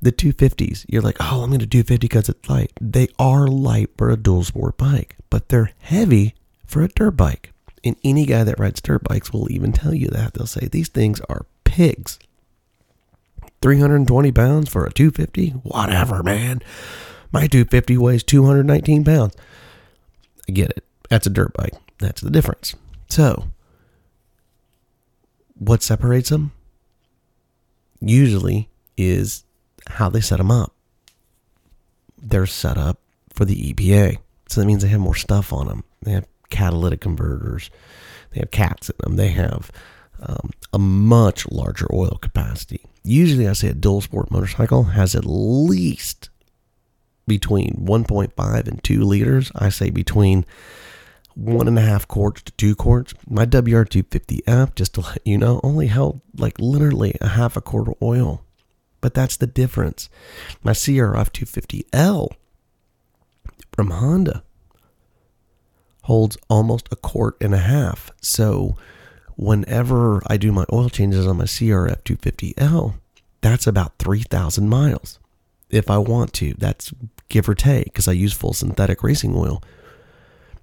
the 0.00 0.12
250s. 0.12 0.84
You're 0.88 1.02
like, 1.02 1.16
oh, 1.20 1.42
I'm 1.42 1.50
going 1.50 1.60
to 1.60 1.66
do 1.66 1.82
50 1.82 1.96
because 1.96 2.28
it's 2.28 2.48
light. 2.48 2.72
They 2.80 3.08
are 3.18 3.46
light 3.46 3.90
for 3.96 4.10
a 4.10 4.16
dual 4.16 4.44
sport 4.44 4.76
bike, 4.76 5.16
but 5.30 5.48
they're 5.48 5.72
heavy 5.80 6.34
for 6.66 6.82
a 6.82 6.88
dirt 6.88 7.12
bike. 7.12 7.52
And 7.84 7.96
any 8.02 8.26
guy 8.26 8.44
that 8.44 8.58
rides 8.58 8.80
dirt 8.80 9.04
bikes 9.04 9.32
will 9.32 9.50
even 9.50 9.72
tell 9.72 9.94
you 9.94 10.08
that. 10.08 10.34
They'll 10.34 10.46
say 10.46 10.66
these 10.66 10.88
things 10.88 11.20
are 11.28 11.46
pigs. 11.64 12.18
320 13.62 14.32
pounds 14.32 14.68
for 14.68 14.84
a 14.84 14.92
250? 14.92 15.50
Whatever, 15.62 16.22
man. 16.22 16.62
My 17.32 17.46
250 17.46 17.96
weighs 17.96 18.22
219 18.22 19.04
pounds. 19.04 19.34
I 20.48 20.52
get 20.52 20.70
it. 20.70 20.84
That's 21.08 21.26
a 21.26 21.30
dirt 21.30 21.52
bike. 21.54 21.74
That's 21.98 22.20
the 22.20 22.30
difference. 22.30 22.74
So, 23.08 23.48
what 25.58 25.82
separates 25.82 26.28
them? 26.28 26.52
Usually 28.00 28.68
is 28.96 29.44
how 29.88 30.08
they 30.08 30.20
set 30.20 30.38
them 30.38 30.50
up. 30.50 30.72
They're 32.18 32.46
set 32.46 32.78
up 32.78 32.98
for 33.32 33.44
the 33.44 33.72
EPA. 33.72 34.18
So 34.48 34.60
that 34.60 34.66
means 34.66 34.82
they 34.82 34.88
have 34.88 35.00
more 35.00 35.14
stuff 35.14 35.52
on 35.52 35.66
them. 35.66 35.84
They 36.02 36.12
have 36.12 36.26
catalytic 36.50 37.00
converters. 37.00 37.70
They 38.30 38.40
have 38.40 38.50
cats 38.50 38.90
in 38.90 38.96
them. 39.00 39.16
They 39.16 39.30
have 39.30 39.70
um, 40.20 40.50
a 40.72 40.78
much 40.78 41.46
larger 41.48 41.86
oil 41.92 42.18
capacity. 42.20 42.80
Usually, 43.02 43.48
I 43.48 43.52
say 43.52 43.68
a 43.68 43.74
dual 43.74 44.00
sport 44.00 44.30
motorcycle 44.30 44.84
has 44.84 45.14
at 45.14 45.24
least 45.26 46.30
between 47.26 47.74
1.5 47.84 48.68
and 48.68 48.82
2 48.82 49.04
liters. 49.04 49.52
I 49.54 49.68
say 49.68 49.90
between 49.90 50.44
one 51.36 51.68
and 51.68 51.78
a 51.78 51.82
half 51.82 52.08
quarts 52.08 52.42
to 52.42 52.52
two 52.52 52.74
quarts. 52.74 53.12
My 53.28 53.44
WR250F, 53.44 54.74
just 54.74 54.94
to 54.94 55.02
let 55.02 55.18
you 55.24 55.36
know, 55.36 55.60
only 55.62 55.86
held 55.88 56.22
like 56.36 56.58
literally 56.58 57.14
a 57.20 57.28
half 57.28 57.56
a 57.56 57.60
quart 57.60 57.88
of 57.88 57.94
oil. 58.00 58.42
But 59.06 59.14
that's 59.14 59.36
the 59.36 59.46
difference. 59.46 60.08
My 60.64 60.72
CRF 60.72 61.30
250L 61.30 62.32
from 63.70 63.90
Honda 63.92 64.42
holds 66.02 66.36
almost 66.50 66.88
a 66.90 66.96
quart 66.96 67.36
and 67.40 67.54
a 67.54 67.58
half. 67.58 68.10
So 68.20 68.74
whenever 69.36 70.22
I 70.26 70.36
do 70.38 70.50
my 70.50 70.64
oil 70.72 70.88
changes 70.88 71.24
on 71.24 71.36
my 71.36 71.44
CRF 71.44 72.02
250L, 72.02 72.94
that's 73.42 73.68
about 73.68 73.96
3,000 74.00 74.68
miles. 74.68 75.20
If 75.70 75.88
I 75.88 75.98
want 75.98 76.32
to, 76.32 76.54
that's 76.54 76.92
give 77.28 77.48
or 77.48 77.54
take 77.54 77.84
because 77.84 78.08
I 78.08 78.12
use 78.12 78.32
full 78.32 78.54
synthetic 78.54 79.04
racing 79.04 79.36
oil. 79.36 79.62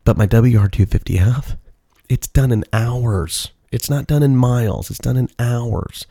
But 0.04 0.18
my 0.18 0.28
WR250F, 0.28 1.58
it's 2.10 2.28
done 2.28 2.52
in 2.52 2.66
hours. 2.74 3.52
It's 3.74 3.90
not 3.90 4.08
done 4.08 4.24
in 4.24 4.38
miles, 4.38 4.90
it's 4.90 5.00
done 5.00 5.18
in 5.18 5.30
hours. 5.40 6.06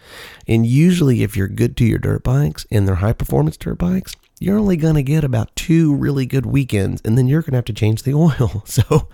And 0.48 0.66
usually, 0.66 1.22
if 1.22 1.36
you're 1.36 1.48
good 1.48 1.76
to 1.76 1.84
your 1.84 1.98
dirt 1.98 2.24
bikes 2.24 2.66
and 2.70 2.86
they're 2.86 2.96
high 2.96 3.12
performance 3.12 3.56
dirt 3.56 3.78
bikes, 3.78 4.14
you're 4.40 4.58
only 4.58 4.76
going 4.76 4.96
to 4.96 5.02
get 5.04 5.22
about 5.22 5.54
two 5.54 5.94
really 5.94 6.26
good 6.26 6.44
weekends 6.44 7.00
and 7.04 7.16
then 7.16 7.28
you're 7.28 7.42
going 7.42 7.52
to 7.52 7.58
have 7.58 7.64
to 7.66 7.72
change 7.72 8.02
the 8.02 8.14
oil. 8.14 8.64
So, 8.66 9.08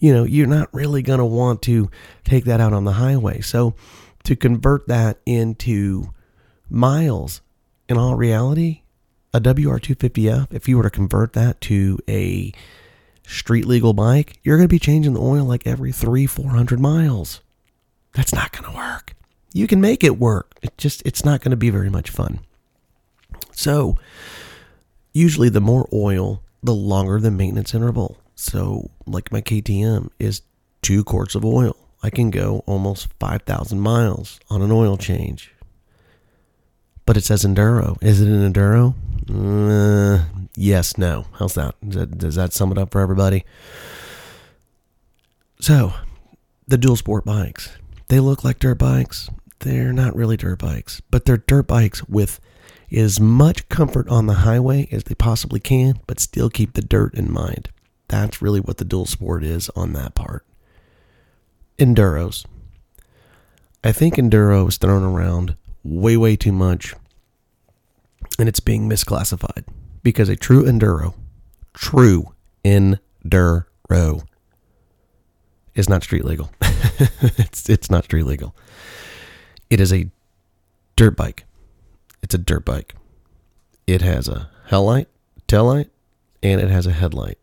you 0.00 0.12
know, 0.12 0.24
you're 0.24 0.46
not 0.48 0.68
really 0.74 1.02
going 1.02 1.20
to 1.20 1.24
want 1.24 1.62
to 1.62 1.88
take 2.24 2.44
that 2.46 2.60
out 2.60 2.72
on 2.72 2.84
the 2.84 2.94
highway. 2.94 3.40
So, 3.40 3.74
to 4.24 4.34
convert 4.34 4.88
that 4.88 5.20
into 5.24 6.10
miles, 6.68 7.42
in 7.88 7.96
all 7.96 8.16
reality, 8.16 8.82
a 9.32 9.40
WR250F, 9.40 10.52
if 10.52 10.68
you 10.68 10.76
were 10.76 10.82
to 10.82 10.90
convert 10.90 11.34
that 11.34 11.60
to 11.60 11.98
a 12.08 12.52
street 13.24 13.66
legal 13.66 13.92
bike, 13.92 14.40
you're 14.42 14.56
going 14.56 14.68
to 14.68 14.74
be 14.74 14.80
changing 14.80 15.14
the 15.14 15.20
oil 15.20 15.44
like 15.44 15.66
every 15.66 15.92
three, 15.92 16.26
400 16.26 16.80
miles. 16.80 17.40
That's 18.16 18.34
not 18.34 18.50
going 18.50 18.64
to 18.70 18.76
work. 18.76 19.14
You 19.52 19.66
can 19.66 19.80
make 19.80 20.02
it 20.02 20.18
work. 20.18 20.54
It 20.62 20.76
just 20.78 21.02
it's 21.04 21.24
not 21.24 21.42
going 21.42 21.50
to 21.50 21.56
be 21.56 21.70
very 21.70 21.90
much 21.90 22.08
fun. 22.08 22.40
So, 23.52 23.96
usually 25.12 25.50
the 25.50 25.60
more 25.60 25.86
oil, 25.92 26.42
the 26.62 26.74
longer 26.74 27.20
the 27.20 27.30
maintenance 27.30 27.74
interval. 27.74 28.16
So, 28.34 28.90
like 29.06 29.30
my 29.30 29.42
KTM 29.42 30.08
is 30.18 30.40
2 30.82 31.04
quarts 31.04 31.34
of 31.34 31.44
oil. 31.44 31.76
I 32.02 32.10
can 32.10 32.30
go 32.30 32.62
almost 32.66 33.08
5,000 33.20 33.80
miles 33.80 34.40
on 34.48 34.62
an 34.62 34.72
oil 34.72 34.96
change. 34.96 35.52
But 37.04 37.16
it 37.16 37.24
says 37.24 37.44
enduro. 37.44 38.02
Is 38.02 38.20
it 38.20 38.28
an 38.28 38.52
enduro? 38.52 38.94
Uh, 39.28 40.24
yes, 40.54 40.96
no. 40.96 41.26
How's 41.34 41.54
that? 41.54 41.74
Does, 41.86 41.96
that? 41.96 42.18
does 42.18 42.34
that 42.34 42.52
sum 42.52 42.72
it 42.72 42.78
up 42.78 42.92
for 42.92 43.00
everybody? 43.00 43.44
So, 45.60 45.94
the 46.66 46.78
dual 46.78 46.96
sport 46.96 47.24
bikes. 47.24 47.70
They 48.08 48.20
look 48.20 48.44
like 48.44 48.58
dirt 48.58 48.78
bikes. 48.78 49.28
They're 49.60 49.92
not 49.92 50.14
really 50.14 50.36
dirt 50.36 50.58
bikes, 50.58 51.00
but 51.10 51.24
they're 51.24 51.38
dirt 51.38 51.66
bikes 51.66 52.04
with 52.08 52.40
as 52.92 53.18
much 53.18 53.68
comfort 53.68 54.08
on 54.08 54.26
the 54.26 54.34
highway 54.34 54.88
as 54.92 55.04
they 55.04 55.14
possibly 55.14 55.58
can, 55.58 55.98
but 56.06 56.20
still 56.20 56.50
keep 56.50 56.74
the 56.74 56.82
dirt 56.82 57.14
in 57.14 57.32
mind. 57.32 57.70
That's 58.08 58.40
really 58.40 58.60
what 58.60 58.76
the 58.76 58.84
dual 58.84 59.06
sport 59.06 59.42
is 59.42 59.68
on 59.70 59.92
that 59.94 60.14
part. 60.14 60.44
Enduros. 61.78 62.46
I 63.82 63.92
think 63.92 64.14
enduro 64.14 64.68
is 64.68 64.78
thrown 64.78 65.02
around 65.02 65.56
way, 65.82 66.16
way 66.16 66.36
too 66.36 66.52
much, 66.52 66.94
and 68.38 68.48
it's 68.48 68.60
being 68.60 68.88
misclassified 68.88 69.64
because 70.02 70.28
a 70.28 70.36
true 70.36 70.64
enduro, 70.64 71.14
true 71.74 72.32
enduro, 72.64 74.24
is 75.76 75.88
not 75.88 76.02
street 76.02 76.24
legal. 76.24 76.50
it's 76.60 77.68
it's 77.70 77.90
not 77.90 78.04
street 78.04 78.24
legal. 78.24 78.56
It 79.70 79.80
is 79.80 79.92
a 79.92 80.08
dirt 80.96 81.16
bike. 81.16 81.44
It's 82.22 82.34
a 82.34 82.38
dirt 82.38 82.64
bike. 82.64 82.94
It 83.86 84.02
has 84.02 84.26
a 84.26 84.50
headlight, 84.66 85.08
tail 85.46 85.66
light, 85.66 85.90
and 86.42 86.60
it 86.60 86.70
has 86.70 86.86
a 86.86 86.92
headlight. 86.92 87.38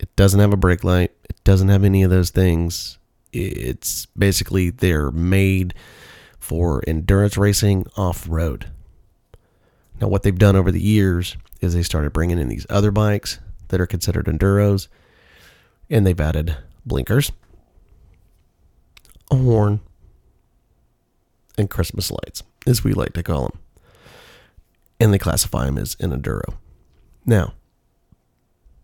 It 0.00 0.14
doesn't 0.16 0.40
have 0.40 0.52
a 0.52 0.56
brake 0.56 0.82
light. 0.82 1.12
It 1.28 1.42
doesn't 1.44 1.68
have 1.68 1.84
any 1.84 2.02
of 2.02 2.10
those 2.10 2.30
things. 2.30 2.98
It's 3.32 4.06
basically 4.06 4.70
they're 4.70 5.10
made 5.10 5.74
for 6.38 6.82
endurance 6.86 7.36
racing 7.36 7.86
off 7.96 8.26
road. 8.28 8.70
Now, 10.00 10.08
what 10.08 10.22
they've 10.22 10.36
done 10.36 10.56
over 10.56 10.72
the 10.72 10.82
years 10.82 11.36
is 11.60 11.74
they 11.74 11.82
started 11.82 12.12
bringing 12.12 12.38
in 12.38 12.48
these 12.48 12.66
other 12.68 12.90
bikes 12.90 13.38
that 13.68 13.80
are 13.80 13.86
considered 13.86 14.26
enduros, 14.26 14.88
and 15.88 16.06
they've 16.06 16.20
added 16.20 16.56
blinkers, 16.86 17.32
a 19.30 19.36
horn, 19.36 19.80
and 21.56 21.70
Christmas 21.70 22.10
lights, 22.10 22.42
as 22.66 22.82
we 22.84 22.92
like 22.92 23.12
to 23.14 23.22
call 23.22 23.48
them. 23.48 23.58
and 25.00 25.12
they 25.12 25.18
classify 25.18 25.66
them 25.66 25.76
as 25.76 25.96
an 26.00 26.10
enduro. 26.12 26.54
Now, 27.26 27.54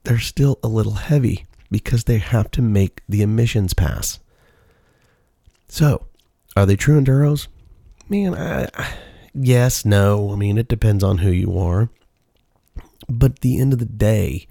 they're 0.05 0.19
still 0.19 0.59
a 0.63 0.69
little 0.69 0.95
heavy 0.95 1.47
because 1.71 2.05
they 2.05 2.19
have 2.19 2.51
to 2.53 2.63
make 2.63 3.03
the 3.09 3.23
emissions 3.23 3.75
pass. 3.75 4.19
So, 5.69 6.07
are 6.57 6.67
they 6.67 6.77
true 6.77 7.01
enduros? 7.01 7.47
Man, 8.09 8.35
I, 8.35 8.69
I, 8.75 8.93
yes, 9.35 9.85
no. 9.85 10.33
I 10.33 10.37
mean, 10.37 10.59
it 10.59 10.67
depends 10.69 11.05
on 11.05 11.19
who 11.19 11.31
you 11.31 11.57
are. 11.57 11.91
But 13.09 13.33
at 13.33 13.41
the 13.41 13.61
end 13.61 13.73
of 13.73 13.79
the 13.79 13.85
day, 13.85 14.49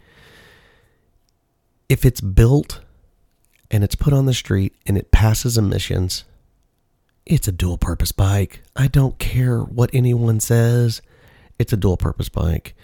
if 1.89 2.05
it's 2.05 2.21
built 2.21 2.79
and 3.71 3.83
it's 3.83 3.95
put 3.95 4.13
on 4.13 4.25
the 4.25 4.33
street 4.33 4.73
and 4.85 4.97
it 4.97 5.11
passes 5.11 5.57
emissions, 5.57 6.23
it's 7.25 7.47
a 7.47 7.51
dual 7.51 7.77
purpose 7.77 8.11
bike. 8.11 8.61
I 8.75 8.87
don't 8.87 9.19
care 9.19 9.59
what 9.59 9.89
anyone 9.93 10.39
says. 10.39 11.01
It's 11.59 11.73
a 11.73 11.77
dual 11.77 11.97
purpose 11.97 12.29
bike. 12.29 12.75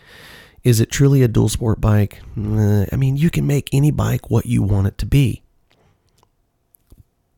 Is 0.63 0.79
it 0.79 0.91
truly 0.91 1.21
a 1.21 1.27
dual 1.27 1.49
sport 1.49 1.79
bike? 1.79 2.21
I 2.35 2.95
mean, 2.95 3.17
you 3.17 3.29
can 3.29 3.47
make 3.47 3.69
any 3.71 3.91
bike 3.91 4.29
what 4.29 4.45
you 4.45 4.63
want 4.63 4.87
it 4.87 4.97
to 4.99 5.05
be. 5.05 5.43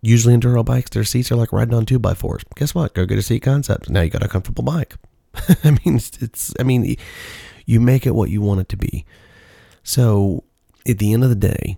Usually 0.01 0.35
enduro 0.35 0.63
bikes, 0.63 0.91
their 0.91 1.03
seats 1.03 1.31
are 1.31 1.35
like 1.35 1.51
riding 1.51 1.73
on 1.73 1.85
two 1.85 1.99
by 1.99 2.13
fours. 2.13 2.43
Guess 2.55 2.75
what? 2.75 2.93
Go 2.93 3.05
get 3.05 3.17
a 3.17 3.21
seat 3.21 3.41
concept. 3.41 3.89
Now 3.89 4.01
you 4.01 4.09
got 4.09 4.23
a 4.23 4.27
comfortable 4.27 4.63
bike. 4.63 4.95
I 5.63 5.71
mean, 5.71 5.97
it's, 5.97 6.21
it's, 6.21 6.53
I 6.59 6.63
mean, 6.63 6.95
you 7.65 7.79
make 7.79 8.05
it 8.05 8.15
what 8.15 8.29
you 8.29 8.41
want 8.41 8.61
it 8.61 8.69
to 8.69 8.77
be. 8.77 9.05
So 9.83 10.43
at 10.87 10.97
the 10.97 11.13
end 11.13 11.23
of 11.23 11.29
the 11.29 11.35
day, 11.35 11.77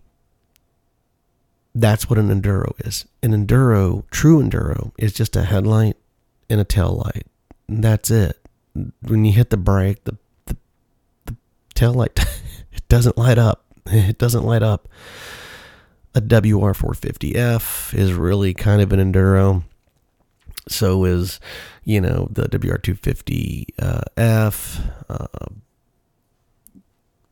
that's 1.76 2.10
what 2.10 2.20
an 2.20 2.30
enduro 2.30 2.72
is. 2.86 3.06
An 3.22 3.32
enduro, 3.32 4.10
true 4.10 4.42
enduro, 4.42 4.92
is 4.98 5.14
just 5.14 5.36
a 5.36 5.44
headlight 5.44 5.98
and 6.50 6.60
a 6.60 6.66
tail 6.66 7.04
light. 7.06 7.28
That's 7.68 8.10
it. 8.10 8.40
When 9.02 9.26
you 9.26 9.34
hit 9.34 9.50
the 9.50 9.58
brake, 9.58 10.04
the 10.06 10.18
the, 10.46 10.56
the 11.26 11.36
tail 11.74 11.94
light 11.94 12.18
it 12.72 12.88
doesn't 12.90 13.18
light 13.18 13.38
up. 13.38 13.66
It 13.92 14.20
doesn't 14.20 14.44
light 14.44 14.62
up. 14.62 14.88
A 16.14 16.22
WR450F 16.22 17.96
is 17.96 18.14
really 18.14 18.54
kind 18.54 18.84
of 18.84 18.94
an 18.94 19.00
enduro. 19.00 19.64
So 20.68 21.06
is, 21.06 21.40
you 21.86 22.00
know, 22.00 22.28
the 22.32 22.44
WR250F. 22.50 24.92
Uh, 25.10 25.26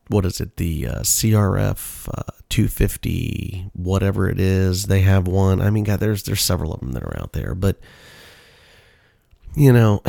what 0.08 0.24
is 0.24 0.40
it? 0.40 0.56
The 0.56 0.86
uh, 0.86 1.00
CRF 1.00 2.08
uh, 2.08 2.32
250, 2.48 3.70
whatever 3.74 4.28
it 4.28 4.40
is. 4.40 4.86
They 4.86 5.02
have 5.02 5.28
one. 5.28 5.60
I 5.60 5.70
mean, 5.70 5.84
God, 5.84 6.00
there's 6.00 6.22
there's 6.24 6.40
several 6.40 6.72
of 6.72 6.80
them 6.80 6.92
that 6.92 7.02
are 7.02 7.20
out 7.20 7.32
there, 7.32 7.54
but 7.54 7.78
you 9.54 9.72
know, 9.72 10.02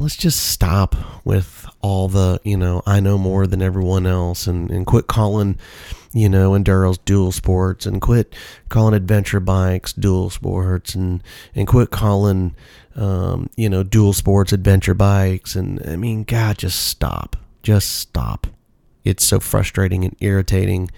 let's 0.00 0.16
just 0.16 0.46
stop 0.46 0.96
with 1.24 1.66
all 1.80 2.08
the 2.08 2.40
you 2.44 2.56
know 2.56 2.82
I 2.86 3.00
know 3.00 3.18
more 3.18 3.46
than 3.46 3.62
everyone 3.62 4.06
else, 4.06 4.46
and 4.46 4.70
and 4.70 4.86
quit 4.86 5.06
calling 5.06 5.58
you 6.12 6.28
know 6.28 6.52
enduros 6.52 6.98
dual 7.04 7.32
sports, 7.32 7.86
and 7.86 8.00
quit 8.00 8.34
calling 8.68 8.94
adventure 8.94 9.40
bikes 9.40 9.92
dual 9.92 10.30
sports, 10.30 10.94
and 10.94 11.22
and 11.54 11.68
quit 11.68 11.90
calling 11.90 12.54
um, 12.96 13.50
you 13.56 13.68
know 13.68 13.82
dual 13.82 14.12
sports 14.12 14.52
adventure 14.52 14.94
bikes, 14.94 15.54
and 15.54 15.86
I 15.86 15.96
mean, 15.96 16.24
God, 16.24 16.58
just 16.58 16.86
stop, 16.86 17.36
just 17.62 17.96
stop 17.98 18.46
it's 19.08 19.24
so 19.24 19.40
frustrating 19.40 20.04
and 20.04 20.14
irritating, 20.20 20.90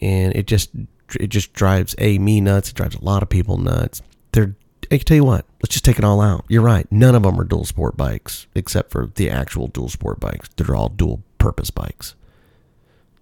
and 0.00 0.34
it 0.34 0.46
just 0.46 0.70
it 1.18 1.28
just 1.28 1.52
drives 1.52 1.94
a 1.98 2.18
me 2.18 2.40
nuts. 2.40 2.70
It 2.70 2.76
drives 2.76 2.94
a 2.94 3.04
lot 3.04 3.22
of 3.22 3.28
people 3.28 3.56
nuts. 3.56 4.02
They're 4.32 4.54
I 4.90 4.96
can 4.96 5.04
tell 5.04 5.16
you 5.16 5.24
what, 5.24 5.44
let's 5.62 5.74
just 5.74 5.84
take 5.84 5.98
it 5.98 6.04
all 6.04 6.20
out. 6.20 6.44
You're 6.48 6.62
right. 6.62 6.90
None 6.90 7.14
of 7.14 7.22
them 7.22 7.38
are 7.38 7.44
dual 7.44 7.64
sport 7.64 7.96
bikes, 7.96 8.46
except 8.54 8.90
for 8.90 9.06
the 9.06 9.28
actual 9.28 9.66
dual 9.68 9.88
sport 9.88 10.18
bikes. 10.18 10.48
They're 10.56 10.74
all 10.74 10.88
dual 10.88 11.22
purpose 11.36 11.70
bikes. 11.70 12.14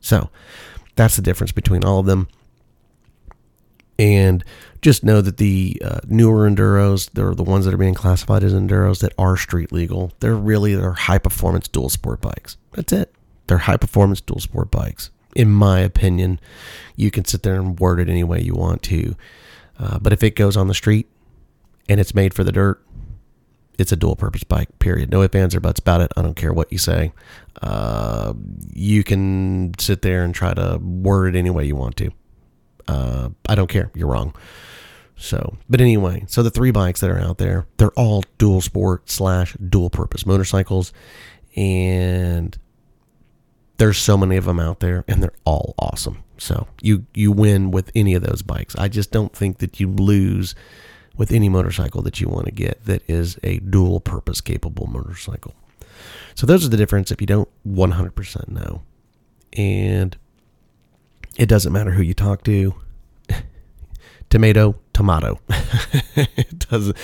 So 0.00 0.30
that's 0.94 1.16
the 1.16 1.22
difference 1.22 1.52
between 1.52 1.84
all 1.84 1.98
of 1.98 2.06
them. 2.06 2.28
And 3.98 4.44
just 4.82 5.02
know 5.02 5.20
that 5.22 5.38
the 5.38 5.80
uh, 5.84 6.00
newer 6.06 6.48
enduros, 6.48 7.10
they're 7.10 7.34
the 7.34 7.42
ones 7.42 7.64
that 7.64 7.74
are 7.74 7.78
being 7.78 7.94
classified 7.94 8.44
as 8.44 8.52
enduros 8.52 9.00
that 9.00 9.14
are 9.18 9.36
street 9.36 9.72
legal. 9.72 10.12
They're 10.20 10.36
really 10.36 10.74
they're 10.74 10.92
high 10.92 11.18
performance 11.18 11.66
dual 11.66 11.88
sport 11.88 12.20
bikes. 12.20 12.56
That's 12.72 12.92
it. 12.92 13.12
They're 13.46 13.58
high 13.58 13.76
performance 13.76 14.20
dual 14.20 14.40
sport 14.40 14.70
bikes. 14.70 15.10
In 15.34 15.50
my 15.50 15.80
opinion, 15.80 16.40
you 16.96 17.10
can 17.10 17.24
sit 17.24 17.42
there 17.42 17.56
and 17.56 17.78
word 17.78 18.00
it 18.00 18.08
any 18.08 18.24
way 18.24 18.40
you 18.40 18.54
want 18.54 18.82
to. 18.84 19.14
Uh, 19.78 19.98
but 19.98 20.12
if 20.12 20.22
it 20.22 20.34
goes 20.34 20.56
on 20.56 20.68
the 20.68 20.74
street 20.74 21.08
and 21.88 22.00
it's 22.00 22.14
made 22.14 22.32
for 22.32 22.42
the 22.42 22.52
dirt, 22.52 22.82
it's 23.78 23.92
a 23.92 23.96
dual 23.96 24.16
purpose 24.16 24.42
bike, 24.42 24.78
period. 24.78 25.10
No 25.10 25.22
ifs, 25.22 25.34
ands, 25.34 25.54
or 25.54 25.60
buts 25.60 25.80
about 25.80 26.00
it. 26.00 26.12
I 26.16 26.22
don't 26.22 26.36
care 26.36 26.52
what 26.52 26.72
you 26.72 26.78
say. 26.78 27.12
Uh, 27.60 28.32
you 28.72 29.04
can 29.04 29.72
sit 29.78 30.02
there 30.02 30.24
and 30.24 30.34
try 30.34 30.54
to 30.54 30.78
word 30.78 31.34
it 31.34 31.38
any 31.38 31.50
way 31.50 31.66
you 31.66 31.76
want 31.76 31.96
to. 31.96 32.10
Uh, 32.88 33.28
I 33.48 33.54
don't 33.54 33.68
care. 33.68 33.90
You're 33.94 34.08
wrong. 34.08 34.34
So, 35.16 35.56
but 35.68 35.80
anyway, 35.80 36.24
so 36.28 36.42
the 36.42 36.50
three 36.50 36.70
bikes 36.70 37.00
that 37.00 37.10
are 37.10 37.18
out 37.18 37.38
there, 37.38 37.66
they're 37.78 37.90
all 37.92 38.22
dual 38.38 38.60
sport 38.60 39.10
slash 39.10 39.54
dual 39.54 39.90
purpose 39.90 40.26
motorcycles. 40.26 40.92
And 41.54 42.56
there's 43.78 43.98
so 43.98 44.16
many 44.16 44.36
of 44.36 44.44
them 44.44 44.60
out 44.60 44.80
there 44.80 45.04
and 45.06 45.22
they're 45.22 45.32
all 45.44 45.74
awesome. 45.78 46.22
So 46.38 46.66
you 46.82 47.06
you 47.14 47.32
win 47.32 47.70
with 47.70 47.90
any 47.94 48.14
of 48.14 48.22
those 48.22 48.42
bikes. 48.42 48.76
I 48.76 48.88
just 48.88 49.10
don't 49.10 49.34
think 49.34 49.58
that 49.58 49.80
you 49.80 49.88
lose 49.88 50.54
with 51.16 51.32
any 51.32 51.48
motorcycle 51.48 52.02
that 52.02 52.20
you 52.20 52.28
want 52.28 52.46
to 52.46 52.52
get 52.52 52.84
that 52.84 53.02
is 53.08 53.38
a 53.42 53.58
dual 53.58 54.00
purpose 54.00 54.40
capable 54.40 54.86
motorcycle. 54.86 55.54
So 56.34 56.46
those 56.46 56.64
are 56.66 56.68
the 56.68 56.76
difference 56.76 57.10
if 57.10 57.20
you 57.20 57.26
don't 57.26 57.48
100% 57.66 58.48
know. 58.48 58.82
And 59.54 60.16
it 61.38 61.46
doesn't 61.46 61.72
matter 61.72 61.92
who 61.92 62.02
you 62.02 62.12
talk 62.12 62.44
to. 62.44 62.74
tomato, 64.30 64.76
tomato. 64.92 65.40
it 66.16 66.68
doesn't 66.68 66.96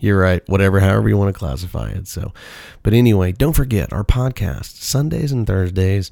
you're 0.00 0.18
right. 0.18 0.46
Whatever, 0.48 0.80
however 0.80 1.08
you 1.08 1.16
want 1.16 1.34
to 1.34 1.38
classify 1.38 1.90
it. 1.90 2.08
So, 2.08 2.32
but 2.82 2.92
anyway, 2.92 3.32
don't 3.32 3.54
forget 3.54 3.92
our 3.92 4.04
podcast 4.04 4.82
Sundays 4.82 5.32
and 5.32 5.46
Thursdays, 5.46 6.10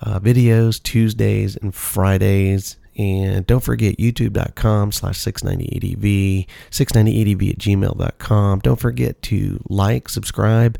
uh, 0.00 0.20
videos 0.20 0.82
Tuesdays 0.82 1.56
and 1.56 1.74
Fridays. 1.74 2.76
And 2.96 3.46
don't 3.46 3.62
forget 3.62 3.98
youtube.com 3.98 4.90
slash 4.90 5.18
690adv, 5.20 6.46
690adv 6.70 7.50
at 7.50 7.58
gmail.com. 7.58 8.58
Don't 8.58 8.80
forget 8.80 9.22
to 9.22 9.62
like, 9.68 10.08
subscribe, 10.08 10.78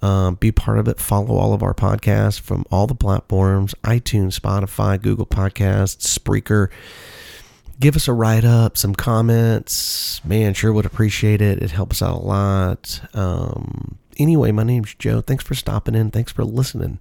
um, 0.00 0.36
be 0.36 0.50
part 0.50 0.78
of 0.78 0.88
it. 0.88 0.98
Follow 0.98 1.36
all 1.36 1.52
of 1.52 1.62
our 1.62 1.74
podcasts 1.74 2.40
from 2.40 2.64
all 2.70 2.86
the 2.86 2.94
platforms 2.94 3.74
iTunes, 3.84 4.38
Spotify, 4.38 5.00
Google 5.00 5.26
Podcasts, 5.26 6.18
Spreaker 6.18 6.68
give 7.80 7.96
us 7.96 8.08
a 8.08 8.12
write 8.12 8.44
up, 8.44 8.76
some 8.76 8.94
comments. 8.94 10.20
Man, 10.24 10.54
sure 10.54 10.72
would 10.72 10.86
appreciate 10.86 11.40
it. 11.40 11.62
It 11.62 11.70
helps 11.70 12.02
out 12.02 12.16
a 12.16 12.24
lot. 12.24 13.00
Um, 13.14 13.98
anyway, 14.18 14.52
my 14.52 14.64
name's 14.64 14.94
Joe. 14.94 15.20
Thanks 15.20 15.44
for 15.44 15.54
stopping 15.54 15.94
in. 15.94 16.10
Thanks 16.10 16.32
for 16.32 16.44
listening. 16.44 17.00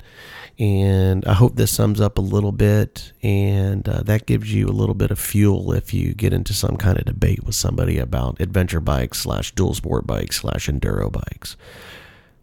And 0.59 1.23
I 1.25 1.33
hope 1.33 1.55
this 1.55 1.71
sums 1.71 2.01
up 2.01 2.17
a 2.17 2.21
little 2.21 2.51
bit 2.51 3.11
and 3.21 3.87
uh, 3.87 4.01
that 4.03 4.25
gives 4.25 4.51
you 4.51 4.67
a 4.67 4.69
little 4.69 4.95
bit 4.95 5.11
of 5.11 5.19
fuel 5.19 5.71
if 5.71 5.93
you 5.93 6.13
get 6.15 6.33
into 6.33 6.53
some 6.53 6.77
kind 6.77 6.97
of 6.97 7.05
debate 7.05 7.43
with 7.43 7.53
somebody 7.53 7.99
about 7.99 8.41
adventure 8.41 8.79
bikes 8.79 9.19
slash 9.19 9.53
dual 9.53 9.75
sport 9.75 10.07
bikes 10.07 10.37
slash 10.37 10.67
enduro 10.67 11.11
bikes. 11.11 11.57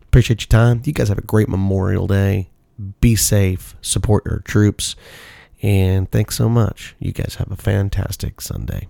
Appreciate 0.02 0.42
your 0.42 0.48
time. 0.48 0.80
You 0.84 0.92
guys 0.92 1.08
have 1.08 1.18
a 1.18 1.22
great 1.22 1.48
Memorial 1.48 2.06
Day. 2.06 2.50
Be 3.00 3.16
safe. 3.16 3.74
Support 3.80 4.26
your 4.26 4.40
troops. 4.40 4.94
And 5.64 6.10
thanks 6.10 6.36
so 6.36 6.50
much. 6.50 6.94
You 6.98 7.12
guys 7.12 7.36
have 7.36 7.50
a 7.50 7.56
fantastic 7.56 8.42
Sunday. 8.42 8.86